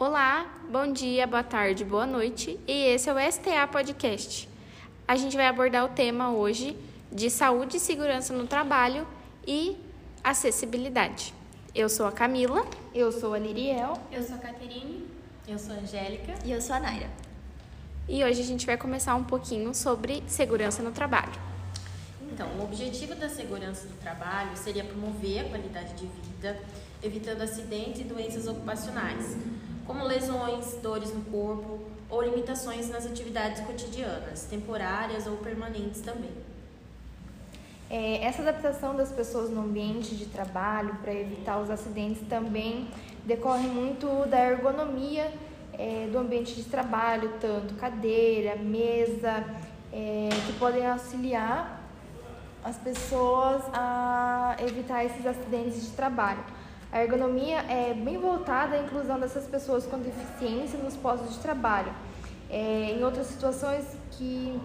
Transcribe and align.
Olá, 0.00 0.50
bom 0.70 0.90
dia, 0.90 1.26
boa 1.26 1.42
tarde, 1.42 1.84
boa 1.84 2.06
noite. 2.06 2.58
E 2.66 2.86
esse 2.86 3.10
é 3.10 3.12
o 3.12 3.18
STA 3.18 3.66
Podcast. 3.66 4.48
A 5.06 5.14
gente 5.14 5.36
vai 5.36 5.46
abordar 5.46 5.84
o 5.84 5.90
tema 5.90 6.32
hoje 6.32 6.74
de 7.12 7.28
saúde 7.28 7.76
e 7.76 7.80
segurança 7.80 8.32
no 8.32 8.46
trabalho 8.46 9.06
e 9.46 9.76
acessibilidade. 10.24 11.34
Eu 11.74 11.90
sou 11.90 12.06
a 12.06 12.12
Camila. 12.12 12.66
Eu 12.94 13.12
sou 13.12 13.34
a 13.34 13.38
Liriel. 13.38 13.92
Eu 14.10 14.22
sou 14.22 14.36
a 14.36 14.38
Caterine. 14.38 15.06
Eu 15.46 15.58
sou 15.58 15.74
a 15.74 15.76
Angélica. 15.76 16.32
E 16.46 16.50
eu 16.50 16.62
sou 16.62 16.76
a 16.76 16.80
Naira. 16.80 17.10
E 18.08 18.24
hoje 18.24 18.40
a 18.40 18.44
gente 18.46 18.64
vai 18.64 18.78
começar 18.78 19.14
um 19.16 19.24
pouquinho 19.24 19.74
sobre 19.74 20.22
segurança 20.26 20.82
no 20.82 20.92
trabalho. 20.92 21.38
Então, 22.32 22.48
o 22.58 22.64
objetivo 22.64 23.14
da 23.14 23.28
segurança 23.28 23.86
do 23.86 24.00
trabalho 24.00 24.56
seria 24.56 24.82
promover 24.82 25.40
a 25.40 25.48
qualidade 25.50 25.92
de 25.92 26.06
vida, 26.06 26.58
evitando 27.02 27.42
acidentes 27.42 28.00
e 28.00 28.04
doenças 28.04 28.46
ocupacionais, 28.46 29.36
como 29.86 30.04
lesões, 30.04 30.74
dores 30.82 31.14
no 31.14 31.22
corpo 31.22 31.80
ou 32.08 32.22
limitações 32.22 32.88
nas 32.88 33.06
atividades 33.06 33.60
cotidianas, 33.62 34.44
temporárias 34.44 35.26
ou 35.26 35.36
permanentes 35.36 36.00
também. 36.00 36.32
É, 37.88 38.24
essa 38.24 38.42
adaptação 38.42 38.94
das 38.94 39.10
pessoas 39.10 39.50
no 39.50 39.62
ambiente 39.62 40.14
de 40.14 40.26
trabalho 40.26 40.94
para 41.02 41.12
evitar 41.12 41.58
os 41.58 41.70
acidentes 41.70 42.22
também 42.28 42.88
decorre 43.24 43.66
muito 43.66 44.28
da 44.28 44.38
ergonomia 44.46 45.32
é, 45.72 46.08
do 46.10 46.18
ambiente 46.18 46.54
de 46.54 46.64
trabalho, 46.64 47.32
tanto 47.40 47.74
cadeira, 47.74 48.54
mesa, 48.56 49.44
é, 49.92 50.28
que 50.46 50.52
podem 50.58 50.86
auxiliar 50.86 51.80
as 52.62 52.76
pessoas 52.76 53.62
a 53.72 54.56
evitar 54.60 55.04
esses 55.04 55.24
acidentes 55.26 55.82
de 55.82 55.92
trabalho. 55.92 56.44
A 56.92 57.02
ergonomia 57.02 57.58
é 57.68 57.94
bem 57.94 58.18
voltada 58.18 58.76
à 58.76 58.82
inclusão 58.82 59.18
dessas 59.20 59.46
pessoas 59.46 59.86
com 59.86 59.98
deficiência 59.98 60.76
nos 60.78 60.96
postos 60.96 61.34
de 61.34 61.38
trabalho. 61.38 61.92
É, 62.50 62.96
em 62.96 63.04
outras 63.04 63.28
situações 63.28 63.84
que 64.10 64.60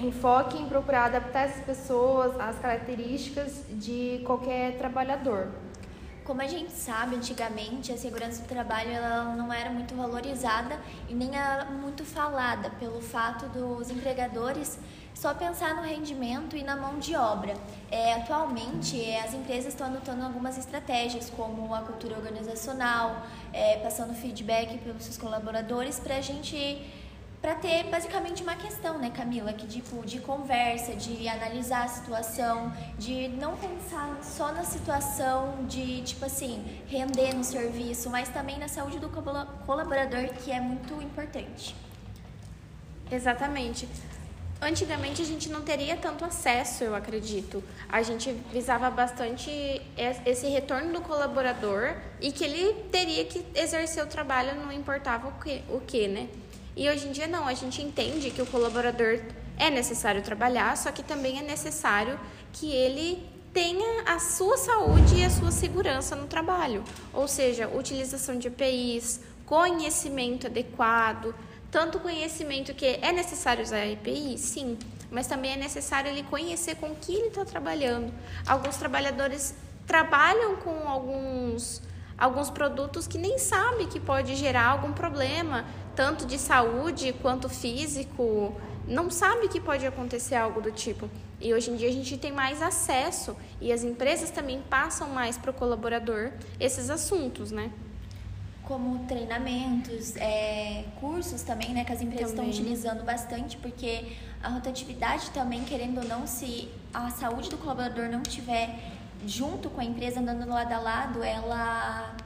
enfoque 0.00 0.58
em 0.58 0.68
procurar 0.68 1.04
adaptar 1.04 1.44
essas 1.44 1.64
pessoas 1.64 2.38
às 2.40 2.58
características 2.58 3.62
de 3.70 4.20
qualquer 4.24 4.76
trabalhador. 4.78 5.48
Como 6.24 6.40
a 6.40 6.46
gente 6.46 6.72
sabe, 6.72 7.16
antigamente 7.16 7.92
a 7.92 7.98
segurança 7.98 8.42
do 8.42 8.48
trabalho 8.48 8.90
ela 8.90 9.36
não 9.36 9.52
era 9.52 9.68
muito 9.68 9.94
valorizada 9.94 10.80
e 11.06 11.14
nem 11.14 11.36
era 11.36 11.66
muito 11.66 12.02
falada 12.02 12.70
pelo 12.70 13.02
fato 13.02 13.46
dos 13.48 13.90
empregadores 13.90 14.78
só 15.12 15.34
pensar 15.34 15.76
no 15.76 15.82
rendimento 15.82 16.56
e 16.56 16.64
na 16.64 16.74
mão 16.74 16.98
de 16.98 17.14
obra. 17.14 17.54
É, 17.90 18.14
atualmente, 18.14 19.00
é, 19.04 19.20
as 19.22 19.34
empresas 19.34 19.74
estão 19.74 19.86
adotando 19.86 20.24
algumas 20.24 20.58
estratégias, 20.58 21.30
como 21.30 21.74
a 21.74 21.82
cultura 21.82 22.16
organizacional, 22.16 23.24
é, 23.52 23.76
passando 23.76 24.14
feedback 24.14 24.78
para 24.78 24.92
os 24.92 25.04
seus 25.04 25.18
colaboradores, 25.18 26.00
para 26.00 26.16
a 26.16 26.20
gente 26.20 26.56
para 27.44 27.56
ter 27.56 27.84
basicamente 27.90 28.42
uma 28.42 28.56
questão, 28.56 28.96
né, 28.96 29.10
Camila, 29.10 29.52
que 29.52 29.66
tipo 29.66 30.02
de 30.06 30.18
conversa, 30.18 30.96
de 30.96 31.28
analisar 31.28 31.84
a 31.84 31.88
situação, 31.88 32.72
de 32.98 33.28
não 33.28 33.54
pensar 33.54 34.18
só 34.22 34.50
na 34.50 34.64
situação 34.64 35.66
de 35.68 36.00
tipo 36.04 36.24
assim 36.24 36.64
render 36.88 37.34
no 37.34 37.44
serviço, 37.44 38.08
mas 38.08 38.30
também 38.30 38.58
na 38.58 38.66
saúde 38.66 38.98
do 38.98 39.10
colaborador, 39.10 40.26
que 40.42 40.50
é 40.50 40.58
muito 40.58 40.94
importante. 41.02 41.76
Exatamente. 43.12 43.86
Antigamente 44.58 45.20
a 45.20 45.26
gente 45.26 45.50
não 45.50 45.60
teria 45.60 45.98
tanto 45.98 46.24
acesso, 46.24 46.82
eu 46.82 46.94
acredito. 46.94 47.62
A 47.90 48.02
gente 48.02 48.32
visava 48.50 48.88
bastante 48.88 49.50
esse 50.24 50.46
retorno 50.46 50.94
do 50.94 51.02
colaborador 51.02 51.94
e 52.22 52.32
que 52.32 52.42
ele 52.42 52.72
teria 52.90 53.26
que 53.26 53.44
exercer 53.54 54.02
o 54.02 54.06
trabalho, 54.06 54.54
não 54.54 54.72
importava 54.72 55.28
o 55.28 55.32
que, 55.32 55.62
o 55.68 55.80
que, 55.80 56.08
né? 56.08 56.26
E 56.76 56.88
hoje 56.88 57.08
em 57.08 57.12
dia 57.12 57.26
não, 57.26 57.46
a 57.46 57.54
gente 57.54 57.80
entende 57.80 58.30
que 58.30 58.42
o 58.42 58.46
colaborador 58.46 59.20
é 59.56 59.70
necessário 59.70 60.22
trabalhar, 60.22 60.76
só 60.76 60.90
que 60.90 61.02
também 61.02 61.38
é 61.38 61.42
necessário 61.42 62.18
que 62.52 62.72
ele 62.72 63.24
tenha 63.52 64.02
a 64.06 64.18
sua 64.18 64.56
saúde 64.56 65.20
e 65.20 65.24
a 65.24 65.30
sua 65.30 65.52
segurança 65.52 66.16
no 66.16 66.26
trabalho. 66.26 66.82
Ou 67.12 67.28
seja, 67.28 67.68
utilização 67.68 68.36
de 68.36 68.48
EPIs, 68.48 69.20
conhecimento 69.46 70.48
adequado, 70.48 71.32
tanto 71.70 72.00
conhecimento 72.00 72.74
que 72.74 72.86
é 72.86 73.12
necessário 73.12 73.62
usar 73.62 73.86
EPI, 73.86 74.36
sim, 74.38 74.78
mas 75.10 75.28
também 75.28 75.52
é 75.52 75.56
necessário 75.56 76.10
ele 76.10 76.24
conhecer 76.24 76.74
com 76.76 76.94
que 76.94 77.14
ele 77.14 77.28
está 77.28 77.44
trabalhando. 77.44 78.12
Alguns 78.46 78.76
trabalhadores 78.76 79.54
trabalham 79.86 80.56
com 80.56 80.88
alguns, 80.88 81.80
alguns 82.18 82.50
produtos 82.50 83.06
que 83.06 83.18
nem 83.18 83.38
sabe 83.38 83.86
que 83.86 84.00
pode 84.00 84.34
gerar 84.34 84.66
algum 84.66 84.92
problema, 84.92 85.64
tanto 85.94 86.26
de 86.26 86.38
saúde 86.38 87.14
quanto 87.20 87.48
físico, 87.48 88.54
não 88.86 89.10
sabe 89.10 89.48
que 89.48 89.60
pode 89.60 89.86
acontecer 89.86 90.34
algo 90.34 90.60
do 90.60 90.70
tipo. 90.70 91.08
E 91.40 91.52
hoje 91.52 91.70
em 91.70 91.76
dia 91.76 91.88
a 91.88 91.92
gente 91.92 92.16
tem 92.16 92.32
mais 92.32 92.62
acesso 92.62 93.36
e 93.60 93.72
as 93.72 93.82
empresas 93.82 94.30
também 94.30 94.62
passam 94.62 95.08
mais 95.08 95.36
para 95.36 95.50
o 95.50 95.54
colaborador 95.54 96.32
esses 96.58 96.90
assuntos, 96.90 97.50
né? 97.50 97.70
como 98.64 99.00
treinamentos, 99.06 100.16
é, 100.16 100.84
cursos 100.98 101.42
também, 101.42 101.74
né, 101.74 101.84
que 101.84 101.92
as 101.92 102.00
empresas 102.00 102.32
também. 102.32 102.50
estão 102.50 102.64
utilizando 102.64 103.04
bastante, 103.04 103.56
porque 103.58 104.16
a 104.42 104.48
rotatividade 104.48 105.30
também, 105.30 105.64
querendo 105.64 105.98
ou 105.98 106.04
não, 106.08 106.26
se 106.26 106.70
a 106.92 107.10
saúde 107.10 107.50
do 107.50 107.58
colaborador 107.58 108.08
não 108.08 108.22
tiver 108.22 108.78
junto 109.26 109.68
com 109.70 109.80
a 109.80 109.84
empresa 109.84 110.20
andando 110.20 110.48
lado 110.48 110.72
a 110.72 110.78
lado, 110.78 111.22
ela, 111.22 112.16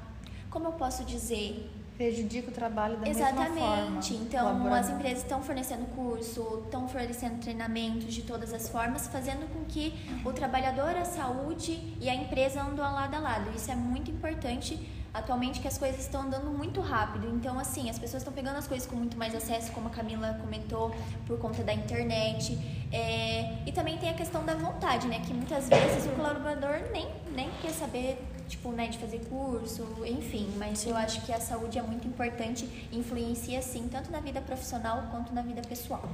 como 0.48 0.68
eu 0.68 0.72
posso 0.72 1.04
dizer, 1.04 1.68
prejudica 1.98 2.48
o 2.48 2.54
trabalho 2.54 2.97
da 2.97 3.09
Exatamente. 3.09 3.50
mesma 3.50 3.66
forma. 3.66 3.98
Exatamente. 3.98 4.14
Então, 4.14 4.72
as 4.72 4.88
empresas 4.88 5.22
estão 5.25 5.42
fornecendo 5.42 5.84
curso, 5.86 6.62
estão 6.64 6.88
fornecendo 6.88 7.38
treinamentos 7.41 8.14
de 8.14 8.22
todas 8.22 8.54
as 8.54 8.69
formas, 8.69 9.09
fazendo 9.09 9.53
com 9.53 9.64
que 9.64 9.92
o 10.25 10.32
trabalhador, 10.32 10.97
a 10.97 11.04
saúde 11.04 11.97
e 12.00 12.09
a 12.09 12.14
empresa 12.14 12.62
andem 12.62 12.78
lado 12.78 13.14
a 13.16 13.19
lado. 13.19 13.50
Isso 13.54 13.70
é 13.72 13.75
muito 13.75 14.12
importante 14.12 14.78
atualmente 15.12 15.59
que 15.59 15.66
as 15.66 15.76
coisas 15.76 16.00
estão 16.00 16.22
andando 16.22 16.56
muito 16.56 16.81
rápido. 16.81 17.28
Então, 17.34 17.59
assim, 17.59 17.91
as 17.91 17.98
pessoas 17.98 18.22
estão 18.22 18.32
pegando 18.32 18.59
as 18.59 18.69
coisas 18.69 18.86
com 18.86 18.94
muito 18.94 19.16
mais 19.16 19.34
acesso, 19.34 19.72
como 19.72 19.88
a 19.88 19.91
Camila 19.91 20.38
comentou, 20.41 20.94
por 21.26 21.36
conta 21.41 21.65
da 21.65 21.75
internet. 21.75 22.56
É... 22.92 23.59
E 23.66 23.72
também 23.72 23.98
tem 23.98 24.10
a 24.10 24.15
questão 24.15 24.44
da 24.44 24.54
vontade, 24.54 25.09
né? 25.09 25.20
Que 25.26 25.34
muitas 25.34 25.69
vezes 25.69 26.06
o 26.06 26.10
colaborador 26.10 26.78
nem, 26.92 27.09
nem 27.34 27.50
quer 27.60 27.70
saber, 27.70 28.22
tipo, 28.48 28.72
né, 28.72 28.88
de 28.88 28.98
fazer 28.98 29.20
curso, 29.26 29.86
enfim. 30.04 30.53
Mas 30.56 30.84
eu 30.86 30.97
acho 30.97 31.25
que 31.25 31.32
a 31.32 31.41
saúde 31.41 31.78
é 31.78 31.82
muito 31.82 32.06
importante, 32.06 32.88
influencia, 32.91 33.60
sim, 33.62 33.88
tanto 33.91 34.10
na 34.10 34.20
vida 34.20 34.41
profissional 34.41 35.06
quanto 35.10 35.32
na 35.32 35.42
vida 35.42 35.62
pessoal. 35.62 36.09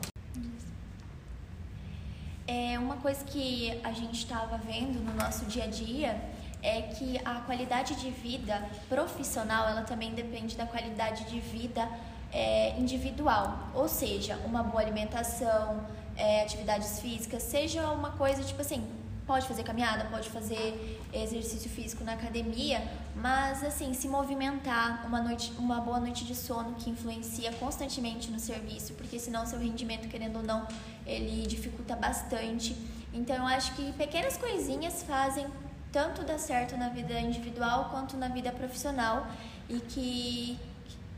É 2.47 2.79
uma 2.79 2.97
coisa 2.97 3.25
que 3.25 3.81
a 3.83 3.93
gente 3.93 4.19
estava 4.19 4.59
vendo 4.59 5.01
no 5.03 5.15
nosso 5.15 5.47
dia 5.47 5.65
a 5.65 5.67
dia 5.67 6.21
é 6.63 6.83
que 6.83 7.21
a 7.25 7.41
qualidade 7.41 7.95
de 7.97 8.11
vida 8.11 8.63
profissional 8.89 9.69
ela 9.69 9.83
também 9.83 10.13
depende 10.15 10.57
da 10.57 10.67
qualidade 10.67 11.25
de 11.25 11.39
vida 11.39 11.89
é, 12.33 12.77
individual, 12.79 13.71
ou 13.75 13.89
seja, 13.89 14.37
uma 14.45 14.63
boa 14.63 14.83
alimentação, 14.83 15.87
é, 16.17 16.43
atividades 16.43 16.99
físicas, 17.01 17.43
seja 17.43 17.89
uma 17.91 18.11
coisa 18.13 18.43
tipo 18.43 18.61
assim, 18.61 18.85
pode 19.27 19.47
fazer 19.47 19.63
caminhada, 19.63 20.05
pode 20.07 20.29
fazer 20.29 21.01
exercício 21.13 21.71
físico 21.71 22.05
na 22.05 22.13
academia, 22.13 22.83
mas 23.17 23.65
assim, 23.65 23.95
se 23.95 24.07
movimentar, 24.07 25.05
uma 25.07 25.21
noite, 25.21 25.53
uma 25.59 25.81
boa 25.81 25.99
noite 25.99 26.25
de 26.25 26.35
sono 26.35 26.75
que 26.75 26.91
influencia 26.91 27.53
constantemente 27.55 28.31
no 28.31 28.39
serviço, 28.39 28.93
porque 28.95 29.19
senão 29.19 29.47
seu 29.47 29.59
rendimento, 29.59 30.09
querendo 30.09 30.37
ou 30.37 30.43
não, 30.43 30.67
ele 31.07 31.47
dificulta 31.47 31.97
bastante. 31.97 32.77
Então 33.13 33.37
eu 33.37 33.47
acho 33.47 33.75
que 33.75 33.93
pequenas 33.93 34.37
coisinhas 34.37 35.03
fazem 35.03 35.47
tanto 35.91 36.23
dá 36.23 36.37
certo 36.37 36.77
na 36.77 36.89
vida 36.89 37.19
individual 37.21 37.89
quanto 37.91 38.17
na 38.17 38.27
vida 38.27 38.51
profissional 38.51 39.29
e 39.69 39.79
que 39.79 40.59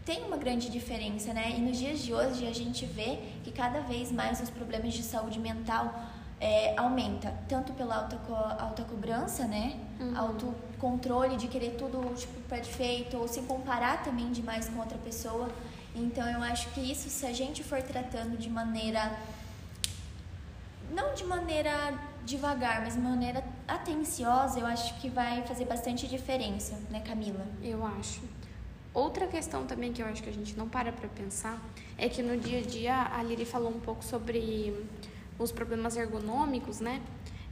tem 0.05 0.23
uma 0.23 0.37
grande 0.37 0.69
diferença, 0.71 1.33
né? 1.33 1.55
E 1.57 1.61
nos 1.61 1.79
dias 1.79 1.99
de 2.01 2.13
hoje 2.13 2.47
a 2.47 2.53
gente 2.53 2.85
vê 2.85 3.19
que 3.43 3.51
cada 3.51 3.81
vez 3.81 4.13
mais 4.13 4.41
os 4.41 4.51
problemas 4.51 4.93
de 4.93 5.03
saúde 5.03 5.41
mental 5.41 5.93
é, 6.41 6.75
aumenta, 6.79 7.33
tanto 7.49 7.73
pela 7.73 7.97
alta, 7.97 8.17
co 8.27 8.35
alta 8.35 8.83
cobrança, 8.85 9.47
né? 9.47 9.81
Uhum. 9.99 10.19
Autocontrole 10.19 11.37
de 11.37 11.49
querer 11.49 11.77
tudo 11.77 12.15
tipo, 12.15 12.41
perfeito, 12.43 13.17
ou 13.17 13.27
se 13.27 13.43
comparar 13.43 14.03
também 14.03 14.31
demais 14.31 14.69
com 14.69 14.79
outra 14.79 14.99
pessoa. 14.99 15.49
Então 15.95 16.29
eu 16.29 16.43
acho 16.43 16.69
que 16.71 16.81
isso, 16.81 17.09
se 17.09 17.25
a 17.25 17.33
gente 17.33 17.65
for 17.65 17.83
tratando 17.83 18.37
de 18.37 18.51
maneira. 18.51 19.19
Não 20.93 21.15
de 21.15 21.25
maneira 21.25 21.95
devagar, 22.25 22.83
mas 22.83 22.95
de 22.95 23.01
maneira 23.01 23.43
atenciosa, 23.67 24.61
eu 24.61 24.67
acho 24.67 24.95
que 25.01 25.09
vai 25.09 25.43
fazer 25.47 25.65
bastante 25.65 26.07
diferença, 26.07 26.79
né, 26.91 27.01
Camila? 27.01 27.47
Eu 27.63 27.85
acho. 27.85 28.21
Outra 28.93 29.27
questão 29.27 29.67
também 29.67 29.93
que 29.93 30.03
eu 30.03 30.07
acho 30.07 30.23
que 30.23 30.31
a 30.31 30.33
gente 30.33 30.57
não 30.57 30.69
para 30.69 30.93
para 30.93 31.09
pensar 31.09 31.61
é 31.99 32.09
que 32.09 32.23
no 32.23 32.37
dia 32.37 32.61
a 32.61 32.63
dia 32.63 33.03
a 33.13 33.23
Liri 33.23 33.45
falou 33.45 33.71
um 33.71 33.81
pouco 33.81 34.05
sobre 34.05 34.75
os 35.39 35.53
problemas 35.53 35.97
ergonômicos, 35.97 36.81
né? 36.81 37.01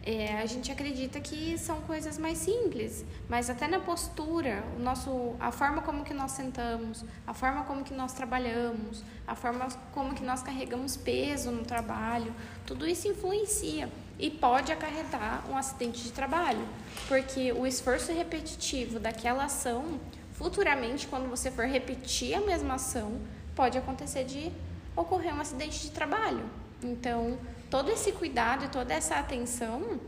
É, 0.07 0.37
a 0.37 0.45
gente 0.45 0.71
acredita 0.71 1.19
que 1.19 1.57
são 1.57 1.81
coisas 1.81 2.19
mais 2.19 2.37
simples, 2.37 3.07
mas 3.27 3.49
até 3.49 3.67
na 3.67 3.81
postura, 3.81 4.63
o 4.77 4.83
nosso, 4.83 5.35
a 5.41 5.51
forma 5.51 5.81
como 5.81 6.05
que 6.05 6.13
nós 6.13 6.33
sentamos, 6.33 7.03
a 7.27 7.33
forma 7.33 7.65
como 7.65 7.83
que 7.83 7.95
nós 7.95 8.13
trabalhamos, 8.13 9.03
a 9.27 9.35
forma 9.35 9.67
como 9.95 10.15
que 10.15 10.23
nós 10.23 10.43
carregamos 10.43 10.95
peso 10.95 11.51
no 11.51 11.65
trabalho, 11.65 12.35
tudo 12.67 12.87
isso 12.87 13.09
influencia 13.09 13.89
e 14.19 14.31
pode 14.31 14.71
acarretar 14.71 15.43
um 15.51 15.57
acidente 15.57 16.03
de 16.03 16.13
trabalho, 16.13 16.69
porque 17.09 17.51
o 17.53 17.67
esforço 17.67 18.13
repetitivo 18.13 19.01
daquela 19.01 19.45
ação, 19.45 19.99
futuramente, 20.33 21.07
quando 21.07 21.31
você 21.31 21.51
for 21.51 21.65
repetir 21.65 22.35
a 22.35 22.43
mesma 22.43 22.75
ação, 22.75 23.19
pode 23.57 23.79
acontecer 23.79 24.25
de 24.25 24.53
ocorrer 24.95 25.35
um 25.35 25.41
acidente 25.41 25.81
de 25.81 25.91
trabalho. 25.91 26.45
Então, 26.85 27.39
todo 27.71 27.91
esse 27.91 28.13
cuidado 28.13 28.67
e 28.67 28.69
toda 28.69 28.93
essa 28.93 29.17
atenção 29.17 29.99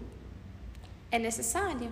é 1.11 1.19
necessária. 1.19 1.90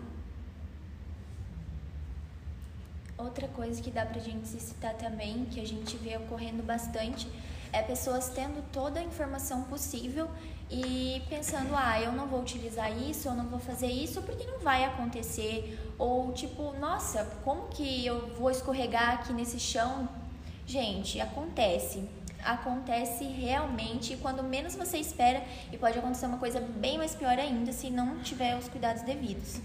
Outra 3.17 3.49
coisa 3.49 3.81
que 3.81 3.91
dá 3.91 4.05
pra 4.05 4.21
gente 4.21 4.47
se 4.47 4.61
citar 4.61 4.93
também, 4.95 5.47
que 5.47 5.59
a 5.59 5.67
gente 5.67 5.97
vê 5.97 6.19
ocorrendo 6.19 6.63
bastante, 6.63 7.27
é 7.73 7.81
pessoas 7.81 8.29
tendo 8.29 8.63
toda 8.71 9.01
a 9.01 9.03
informação 9.03 9.63
possível 9.63 10.29
e 10.71 11.23
pensando, 11.31 11.75
ah, 11.75 11.99
eu 11.99 12.13
não 12.13 12.27
vou 12.27 12.41
utilizar 12.41 12.93
isso, 12.93 13.27
eu 13.29 13.35
não 13.35 13.47
vou 13.47 13.59
fazer 13.59 13.87
isso, 13.87 14.21
porque 14.21 14.45
não 14.47 14.59
vai 14.59 14.85
acontecer. 14.85 15.79
Ou 15.99 16.31
tipo, 16.33 16.75
nossa, 16.79 17.25
como 17.43 17.69
que 17.69 18.05
eu 18.05 18.35
vou 18.35 18.51
escorregar 18.51 19.15
aqui 19.15 19.33
nesse 19.33 19.59
chão? 19.59 20.07
Gente, 20.67 21.21
acontece 21.21 22.07
acontece 22.45 23.25
realmente 23.25 24.17
quando 24.17 24.43
menos 24.43 24.75
você 24.75 24.99
espera 24.99 25.43
e 25.73 25.77
pode 25.77 25.99
acontecer 25.99 26.27
uma 26.27 26.39
coisa 26.39 26.61
bem 26.61 26.99
mais 26.99 27.15
pior 27.15 27.39
ainda 27.39 27.73
se 27.73 27.91
não 27.91 28.19
tiver 28.21 28.57
os 28.57 28.69
cuidados 28.69 29.03
devidos. 29.03 29.61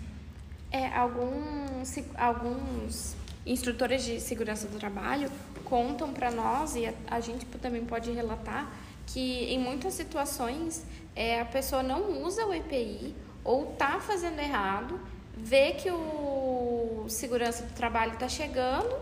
É, 0.71 0.87
alguns, 0.95 1.97
alguns 2.15 3.15
instrutores 3.45 4.03
de 4.03 4.19
segurança 4.19 4.67
do 4.67 4.77
trabalho 4.77 5.31
contam 5.65 6.13
para 6.13 6.29
nós 6.31 6.75
e 6.75 6.85
a, 6.85 6.93
a, 7.09 7.19
gente 7.19 7.45
também 7.45 7.83
pode 7.85 8.11
relatar 8.11 8.71
que 9.07 9.45
em 9.45 9.57
muitas 9.57 9.93
situações 9.95 10.85
é, 11.15 11.41
a 11.41 11.45
pessoa 11.45 11.81
não 11.81 12.23
usa 12.23 12.45
o 12.45 12.53
EPI 12.53 13.15
ou 13.43 13.67
tá 13.77 13.99
fazendo 13.99 14.39
errado, 14.39 14.99
vê 15.35 15.71
que 15.71 15.89
o 15.89 17.05
segurança 17.07 17.63
do 17.63 17.73
trabalho 17.73 18.13
está 18.13 18.29
chegando 18.29 18.95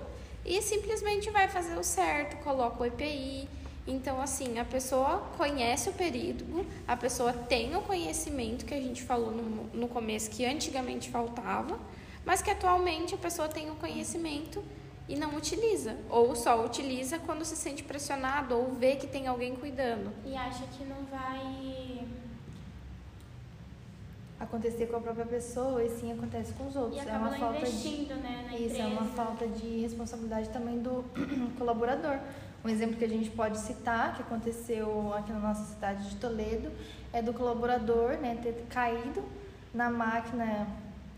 e 0.45 0.61
simplesmente 0.61 1.29
vai 1.29 1.49
fazer 1.49 1.77
o 1.77 1.83
certo, 1.83 2.41
coloca 2.43 2.81
o 2.81 2.85
EPI, 2.85 3.49
então, 3.87 4.21
assim, 4.21 4.59
a 4.59 4.65
pessoa 4.65 5.19
conhece 5.37 5.89
o 5.89 5.93
perigo, 5.93 6.65
a 6.85 6.97
pessoa 6.97 7.31
tem 7.31 7.73
o 7.75 7.81
conhecimento 7.81 8.65
que 8.65 8.73
a 8.73 8.81
gente 8.81 9.01
falou 9.01 9.31
no, 9.31 9.63
no 9.73 9.87
começo 9.87 10.29
que 10.29 10.45
antigamente 10.45 11.09
faltava, 11.09 11.79
mas 12.25 12.41
que 12.41 12.51
atualmente 12.51 13.15
a 13.15 13.17
pessoa 13.17 13.47
tem 13.47 13.71
o 13.71 13.75
conhecimento 13.75 14.61
e 15.07 15.15
não 15.15 15.35
utiliza, 15.35 15.95
ou 16.09 16.35
só 16.35 16.65
utiliza 16.65 17.17
quando 17.19 17.45
se 17.45 17.55
sente 17.55 17.81
pressionado 17.81 18.57
ou 18.57 18.73
vê 18.73 18.97
que 18.97 19.07
tem 19.07 19.25
alguém 19.25 19.55
cuidando. 19.55 20.11
E 20.25 20.35
acha 20.35 20.65
que 20.67 20.83
não 20.83 21.05
vai 21.05 22.05
acontecer 24.37 24.87
com 24.87 24.97
a 24.97 24.99
própria 24.99 25.25
pessoa 25.25 25.83
e 25.83 25.89
sim 25.89 26.11
acontece 26.11 26.53
com 26.53 26.67
os 26.67 26.75
outros. 26.75 27.03
E 27.03 27.09
é 27.09 27.13
uma 27.13 27.31
falta 27.31 27.65
de 27.65 27.89
né, 28.15 28.45
isso 28.51 28.63
empresa. 28.63 28.83
é 28.83 28.85
uma 28.85 29.05
falta 29.05 29.47
de 29.47 29.79
responsabilidade 29.79 30.49
também 30.49 30.79
do 30.79 31.03
colaborador. 31.57 32.19
Um 32.63 32.69
exemplo 32.69 32.97
que 32.97 33.05
a 33.05 33.09
gente 33.09 33.29
pode 33.29 33.57
citar, 33.59 34.15
que 34.15 34.21
aconteceu 34.21 35.13
aqui 35.13 35.31
na 35.31 35.39
nossa 35.39 35.63
cidade 35.73 36.09
de 36.09 36.15
Toledo, 36.17 36.71
é 37.13 37.21
do 37.21 37.33
colaborador 37.33 38.17
né, 38.17 38.37
ter 38.41 38.65
caído 38.69 39.23
na 39.73 39.89
máquina, 39.89 40.67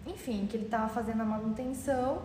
enfim, 0.06 0.46
que 0.50 0.58
ele 0.58 0.66
estava 0.66 0.90
fazendo 0.90 1.22
a 1.22 1.26
manutenção 1.26 2.22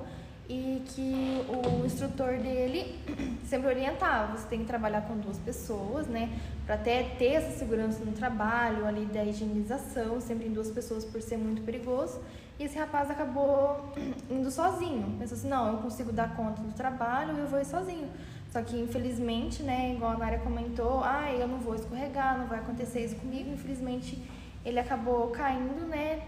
e 0.48 0.82
que 0.88 1.42
o 1.48 1.86
instrutor 1.86 2.36
dele 2.38 2.98
sempre 3.46 3.68
orientava, 3.68 4.36
você 4.36 4.46
tem 4.46 4.60
que 4.60 4.66
trabalhar 4.66 5.02
com 5.02 5.16
duas 5.16 5.38
pessoas, 5.38 6.06
né, 6.06 6.28
para 6.66 6.74
até 6.74 7.02
ter 7.18 7.34
essa 7.34 7.58
segurança 7.58 8.04
no 8.04 8.12
trabalho, 8.12 8.86
ali 8.86 9.06
da 9.06 9.24
higienização, 9.24 10.20
sempre 10.20 10.48
em 10.48 10.52
duas 10.52 10.70
pessoas 10.70 11.04
por 11.04 11.22
ser 11.22 11.38
muito 11.38 11.62
perigoso. 11.62 12.20
E 12.58 12.64
esse 12.64 12.78
rapaz 12.78 13.10
acabou 13.10 13.92
indo 14.30 14.50
sozinho, 14.50 15.16
pensou 15.18 15.36
assim, 15.36 15.48
não, 15.48 15.72
eu 15.72 15.78
consigo 15.78 16.12
dar 16.12 16.36
conta 16.36 16.60
do 16.60 16.72
trabalho, 16.74 17.36
eu 17.38 17.46
vou 17.46 17.60
ir 17.60 17.64
sozinho. 17.64 18.08
Só 18.54 18.62
que 18.62 18.78
infelizmente, 18.78 19.64
né, 19.64 19.94
igual 19.96 20.12
a 20.12 20.16
Nária 20.16 20.38
comentou, 20.38 21.02
ah, 21.02 21.28
eu 21.32 21.48
não 21.48 21.58
vou 21.58 21.74
escorregar, 21.74 22.38
não 22.38 22.46
vai 22.46 22.60
acontecer 22.60 23.04
isso 23.04 23.16
comigo. 23.16 23.50
Infelizmente, 23.50 24.16
ele 24.64 24.78
acabou 24.78 25.26
caindo, 25.30 25.84
né, 25.88 26.22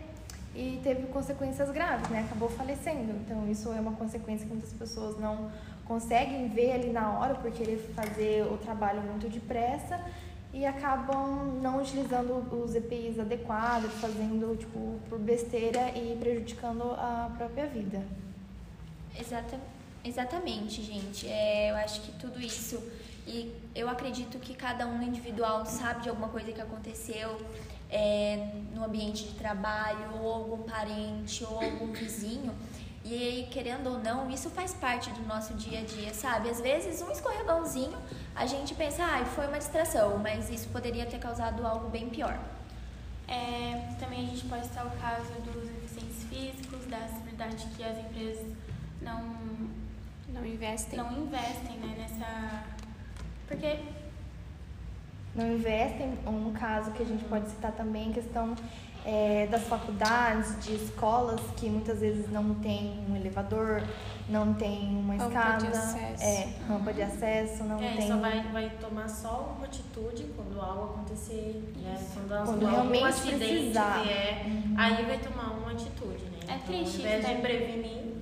e 0.52 0.81
teve 0.82 1.06
consequências 1.06 1.70
graves, 1.70 2.08
né, 2.08 2.25
acabou 2.26 2.49
falecendo. 2.49 3.12
Então, 3.25 3.49
isso 3.49 3.73
é 3.73 3.78
uma 3.78 3.93
consequência 3.93 4.44
que 4.44 4.52
muitas 4.52 4.73
pessoas 4.73 5.17
não 5.20 5.52
conseguem 5.84 6.49
ver 6.49 6.73
ali 6.73 6.90
na 6.90 7.17
hora 7.17 7.37
por 7.37 7.49
querer 7.52 7.78
fazer 7.94 8.44
o 8.52 8.56
trabalho 8.56 9.02
muito 9.02 9.28
depressa 9.28 10.00
e 10.52 10.67
acabam 10.67 11.61
não 11.62 11.81
utilizando 11.81 12.44
os 12.61 12.75
EPIs 12.75 13.20
adequados, 13.20 13.93
fazendo 14.00 14.58
tipo 14.58 14.99
por 15.08 15.20
besteira 15.20 15.90
e 15.96 16.17
prejudicando 16.19 16.90
a 16.99 17.31
própria 17.38 17.67
vida. 17.67 18.02
Exatamente. 19.17 19.75
Exatamente, 20.06 20.82
gente. 20.85 21.26
É, 21.26 21.73
eu 21.73 21.76
acho 21.76 22.00
que 22.03 22.12
tudo 22.12 22.41
isso. 22.41 22.81
E 23.26 23.53
eu 23.75 23.88
acredito 23.88 24.38
que 24.38 24.55
cada 24.55 24.87
um 24.87 25.03
individual 25.03 25.67
sabe 25.67 26.03
de 26.03 26.08
alguma 26.08 26.29
coisa 26.29 26.53
que 26.53 26.61
aconteceu 26.61 27.41
é, 27.91 28.53
no 28.73 28.85
ambiente 28.85 29.25
de 29.25 29.35
trabalho, 29.35 30.14
ou 30.20 30.32
algum 30.32 30.62
parente, 30.62 31.43
ou 31.43 31.56
algum 31.56 31.93
vizinho. 31.93 32.55
E 33.05 33.49
querendo 33.50 33.88
ou 33.88 33.99
não, 33.99 34.31
isso 34.31 34.49
faz 34.49 34.75
parte 34.75 35.11
do 35.11 35.23
nosso 35.26 35.55
dia 35.55 35.81
a 35.81 35.82
dia, 35.82 36.14
sabe? 36.14 36.50
Às 36.50 36.61
vezes, 36.61 37.02
um 37.02 37.11
escorregãozinho, 37.11 37.99
a 38.35 38.47
gente 38.47 38.75
pensa, 38.75 39.05
ah, 39.05 39.25
foi 39.25 39.49
uma 39.49 39.59
distração, 39.59 40.19
mas 40.19 40.50
isso 40.50 40.69
poderia 40.69 41.06
ter 41.06 41.19
causado 41.19 41.67
algo 41.67 41.88
bem 41.88 42.09
pior. 42.09 42.38
É, 43.26 43.94
também 43.99 44.25
a 44.25 44.29
gente 44.29 44.44
pode 44.47 44.67
citar 44.67 44.87
o 44.87 44.91
caso 45.00 45.32
dos 45.43 45.69
deficientes 45.69 46.23
físicos, 46.29 46.87
da 46.87 46.99
acessibilidade 46.99 47.67
que 47.76 47.82
as 47.82 47.99
empresas 47.99 48.47
investem. 50.56 50.99
Não 50.99 51.12
investem, 51.12 51.76
né, 51.79 51.94
nessa. 51.99 52.64
Porque. 53.47 53.79
Não 55.35 55.53
investem. 55.53 56.19
Um 56.26 56.53
caso 56.53 56.91
que 56.93 57.03
a 57.03 57.06
gente 57.06 57.25
pode 57.25 57.49
citar 57.50 57.73
também, 57.73 58.11
a 58.11 58.14
questão 58.14 58.55
é, 59.05 59.47
das 59.47 59.62
faculdades, 59.64 60.58
de 60.64 60.75
escolas 60.75 61.41
que 61.56 61.69
muitas 61.69 62.00
vezes 62.00 62.31
não 62.32 62.55
tem 62.56 63.05
um 63.08 63.14
elevador, 63.14 63.82
não 64.29 64.55
tem 64.55 64.88
uma 64.88 65.14
rampa 65.14 65.26
escada, 65.26 65.67
de 65.67 65.76
acesso. 65.76 66.25
é, 66.25 66.49
rampa 66.67 66.93
de 66.93 67.02
acesso, 67.02 67.64
não 67.64 67.80
é, 67.80 67.97
tem. 67.97 68.09
Só 68.09 68.16
vai, 68.16 68.42
vai 68.50 68.71
tomar 68.80 69.09
só 69.09 69.54
uma 69.57 69.66
atitude 69.66 70.25
quando 70.35 70.61
algo 70.61 70.95
acontecer, 70.95 71.62
né? 71.76 72.02
Quando, 72.14 72.47
quando 72.47 72.66
realmente 72.66 73.04
um 73.04 73.07
acidente 73.07 73.38
precisar. 73.38 74.02
vier, 74.02 74.47
uhum. 74.47 74.75
aí 74.76 75.04
vai 75.04 75.19
tomar 75.19 75.50
uma 75.52 75.71
atitude, 75.71 76.25
né? 76.25 76.38
É 76.49 76.54
então, 76.54 76.66
triste. 76.66 77.07
Ao 77.07 77.19
invés 77.19 77.26
de 77.26 77.42
prevenir, 77.42 78.15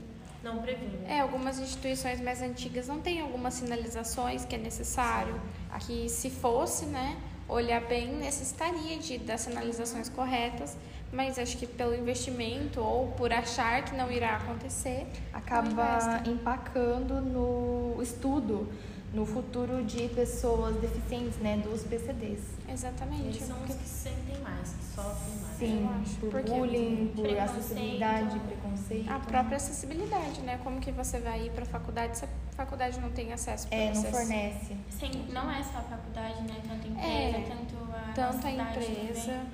não 0.45 0.59
previne. 0.59 1.05
É, 1.09 1.21
algumas 1.21 1.59
instituições 1.59 2.21
mais 2.21 2.43
antigas 2.43 2.87
não 2.87 3.01
têm 3.01 3.21
algumas 3.21 3.55
sinalizações 3.55 4.45
que 4.45 4.55
é 4.55 4.59
necessário. 4.59 5.41
Aqui, 5.71 6.09
se 6.09 6.29
fosse, 6.29 6.85
né, 6.85 7.17
olhar 7.49 7.81
bem, 7.81 8.15
necessitaria 8.15 8.99
de 8.99 9.19
das 9.19 9.41
sinalizações 9.41 10.09
corretas, 10.09 10.77
mas 11.11 11.39
acho 11.39 11.57
que 11.57 11.67
pelo 11.67 11.95
investimento 11.95 12.81
ou 12.81 13.09
por 13.13 13.33
achar 13.33 13.85
que 13.85 13.97
não 13.97 14.11
irá 14.11 14.37
acontecer, 14.37 15.07
acaba 15.33 16.23
empacando 16.27 17.21
no 17.21 18.03
estudo 18.03 18.69
no 19.13 19.25
futuro 19.25 19.85
de 19.85 20.09
pessoas 20.09 20.75
deficientes, 20.77 21.39
né, 21.39 21.57
dos 21.59 21.85
PCDs. 21.85 22.41
Exatamente. 22.69 23.37
Eles 23.37 23.43
são 23.43 23.57
os 23.63 23.75
que 23.75 23.85
sentem 23.85 24.41
mais, 24.41 24.73
que 24.73 24.85
sofrem 24.95 25.37
mais. 25.37 26.09
Sim, 26.09 26.19
por 26.21 26.31
Porque 26.31 26.51
bullying, 26.51 27.13
por 27.15 27.39
acessibilidade, 27.39 28.39
preconceito. 28.41 29.11
A 29.11 29.19
própria 29.21 29.57
acessibilidade, 29.57 30.41
né? 30.41 30.59
Como 30.65 30.81
que 30.81 30.91
você 30.91 31.21
vai 31.21 31.47
ir 31.47 31.51
para 31.51 31.63
a 31.63 31.67
faculdade 31.67 32.19
se 32.19 32.25
a 32.25 32.29
faculdade 32.57 32.99
não 32.99 33.11
tem 33.11 33.33
acesso 33.33 33.69
para 33.69 33.79
É, 33.79 33.95
não 33.95 34.03
fornece. 34.03 34.77
Sim, 34.91 35.27
não 35.31 35.51
é 35.51 35.63
só 35.63 35.79
a 35.79 35.83
faculdade, 35.83 36.43
né? 36.43 36.57
Tanto 36.67 36.85
a 36.85 36.89
empresa, 36.89 37.37
é, 37.37 37.47
tanto 37.49 37.93
a 37.93 38.13
Tanto 38.15 38.47
a 38.47 38.51
empresa 38.51 39.47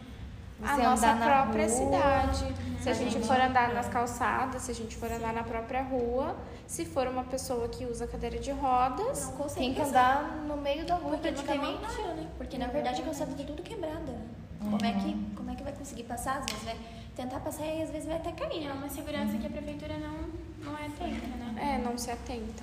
a 0.63 0.77
nossa 0.77 1.15
própria 1.17 1.67
rua, 1.67 1.69
cidade. 1.69 2.55
Se 2.81 2.91
a 2.91 2.95
gente 2.95 3.19
for 3.21 3.41
andar 3.41 3.73
nas 3.73 3.89
calçadas, 3.89 4.63
se 4.63 4.71
a 4.71 4.75
gente 4.75 4.97
for 4.97 5.11
andar 5.11 5.33
na 5.33 5.43
própria 5.43 5.83
rua, 5.83 6.37
se 6.71 6.85
for 6.85 7.09
uma 7.09 7.25
pessoa 7.25 7.69
que 7.69 7.85
usa 7.85 8.07
cadeira 8.07 8.39
de 8.39 8.53
rodas, 8.53 9.33
tem 9.57 9.75
que 9.75 9.81
andar 9.81 10.45
no 10.47 10.57
meio 10.57 10.87
da 10.87 10.95
rua, 10.95 11.19
porque 11.19 11.55
não 11.57 11.81
nada, 11.81 12.15
né? 12.15 12.31
Porque 12.39 12.57
na 12.57 12.69
verdade 12.69 13.03
a 13.03 13.05
calçada 13.05 13.35
tá 13.35 13.43
tudo 13.43 13.61
quebrada. 13.61 14.13
Uhum. 14.61 14.71
Como 14.71 14.85
é 14.85 14.93
que 14.93 15.35
como 15.35 15.51
é 15.51 15.57
que 15.57 15.65
vai 15.65 15.73
conseguir 15.73 16.05
passar? 16.05 16.39
Às 16.39 16.47
vezes 16.47 16.63
vai 16.63 16.77
tentar 17.17 17.41
passar 17.41 17.67
e 17.67 17.83
às 17.83 17.91
vezes 17.91 18.07
vai 18.07 18.19
até 18.19 18.31
cair. 18.31 18.69
É 18.69 18.73
uma 18.73 18.89
segurança 18.89 19.37
que 19.37 19.49
a 19.49 19.51
prefeitura 19.51 19.99
não 19.99 20.17
não 20.65 20.79
é 20.79 20.87
atenta, 20.87 21.27
né? 21.39 21.75
É, 21.75 21.79
não 21.85 21.99
se 21.99 22.09
atenta. 22.09 22.63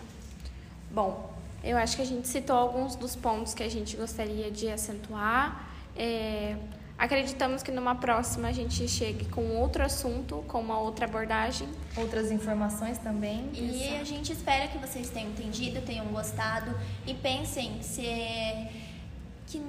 Bom, 0.89 1.29
eu 1.61 1.75
acho 1.75 1.97
que 1.97 2.01
a 2.01 2.05
gente 2.05 2.29
citou 2.29 2.55
alguns 2.55 2.95
dos 2.95 3.13
pontos 3.13 3.53
que 3.53 3.61
a 3.61 3.69
gente 3.69 3.97
gostaria 3.97 4.49
de 4.49 4.69
acentuar. 4.69 5.67
É, 5.97 6.55
Acreditamos 6.97 7.61
que 7.61 7.71
numa 7.71 7.95
próxima 7.95 8.47
a 8.47 8.51
gente 8.51 8.87
chegue 8.87 9.25
com 9.25 9.55
outro 9.57 9.83
assunto, 9.83 10.43
com 10.47 10.59
uma 10.59 10.79
outra 10.79 11.05
abordagem. 11.05 11.67
Outras 11.95 12.31
informações 12.31 12.97
também. 12.97 13.51
E 13.53 13.97
a 13.99 14.03
gente 14.03 14.31
espera 14.33 14.67
que 14.67 14.77
vocês 14.79 15.09
tenham 15.09 15.29
entendido, 15.29 15.81
tenham 15.81 16.07
gostado 16.07 16.75
e 17.05 17.13
pensem 17.13 17.81
se 17.83 18.01
que 19.45 19.61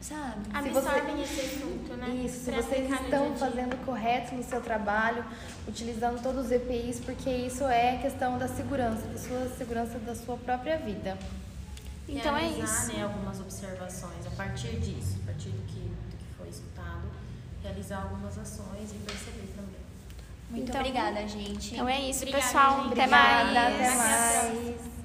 sabe? 0.00 0.40
Absorvem 0.52 1.16
você... 1.16 1.22
esse 1.22 1.56
assunto, 1.56 1.94
né? 1.96 2.08
Isso, 2.24 2.44
se 2.44 2.50
vocês 2.50 2.90
estão 2.90 3.36
fazendo 3.36 3.76
correto 3.84 4.34
no 4.34 4.42
seu 4.42 4.60
trabalho, 4.60 5.24
utilizando 5.68 6.22
todos 6.22 6.46
os 6.46 6.52
EPIs, 6.52 7.00
porque 7.00 7.28
isso 7.28 7.64
é 7.64 7.98
questão 7.98 8.38
da 8.38 8.48
segurança, 8.48 9.06
da 9.06 9.18
sua 9.18 9.48
segurança 9.58 9.98
da 9.98 10.14
sua 10.14 10.36
própria 10.36 10.78
vida. 10.78 11.18
Então 12.08 12.36
é 12.36 12.48
isso. 12.48 12.92
Né, 12.92 13.02
algumas 13.02 13.38
observações 13.40 14.26
a 14.26 14.30
partir 14.30 14.80
disso, 14.80 15.18
a 15.22 15.26
partir 15.26 15.50
do 15.50 15.62
que, 15.66 15.90
do 16.50 16.58
que 16.58 16.58
foi 16.58 16.66
escutado, 16.66 17.08
realizar 17.62 18.02
algumas 18.02 18.36
ações 18.36 18.90
e 18.92 18.98
perceber 19.06 19.52
também. 19.54 19.80
Muito 20.50 20.68
então, 20.68 20.80
obrigada, 20.80 21.28
gente. 21.28 21.74
Então 21.74 21.88
é 21.88 22.00
isso, 22.00 22.20
Obrigada, 22.20 22.44
pessoal. 22.44 22.82
Gente. 22.82 22.92
Até 22.92 23.04
Obrigada, 23.04 23.52
mais. 23.52 23.74
Até 23.74 23.94
mais. 23.96 24.99